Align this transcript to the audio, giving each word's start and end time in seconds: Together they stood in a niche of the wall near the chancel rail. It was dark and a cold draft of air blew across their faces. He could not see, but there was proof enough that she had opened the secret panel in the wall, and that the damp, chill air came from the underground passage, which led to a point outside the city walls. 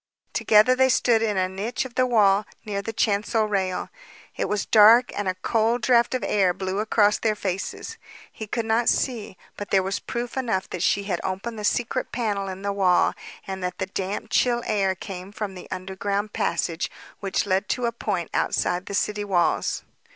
Together 0.33 0.75
they 0.75 0.89
stood 0.89 1.21
in 1.21 1.37
a 1.37 1.47
niche 1.47 1.85
of 1.85 1.93
the 1.93 2.07
wall 2.07 2.43
near 2.65 2.81
the 2.81 2.91
chancel 2.91 3.45
rail. 3.45 3.89
It 4.35 4.49
was 4.49 4.65
dark 4.65 5.11
and 5.15 5.27
a 5.27 5.35
cold 5.43 5.83
draft 5.83 6.15
of 6.15 6.23
air 6.25 6.55
blew 6.55 6.79
across 6.79 7.19
their 7.19 7.35
faces. 7.35 7.99
He 8.31 8.47
could 8.47 8.65
not 8.65 8.89
see, 8.89 9.37
but 9.57 9.69
there 9.69 9.83
was 9.83 9.99
proof 9.99 10.35
enough 10.37 10.67
that 10.71 10.81
she 10.81 11.03
had 11.03 11.21
opened 11.23 11.59
the 11.59 11.63
secret 11.63 12.11
panel 12.11 12.47
in 12.47 12.63
the 12.63 12.73
wall, 12.73 13.13
and 13.45 13.63
that 13.63 13.77
the 13.77 13.85
damp, 13.85 14.31
chill 14.31 14.63
air 14.65 14.95
came 14.95 15.31
from 15.31 15.53
the 15.53 15.69
underground 15.69 16.33
passage, 16.33 16.89
which 17.19 17.45
led 17.45 17.69
to 17.69 17.85
a 17.85 17.91
point 17.91 18.31
outside 18.33 18.87
the 18.87 18.95
city 18.95 19.23
walls. 19.23 19.83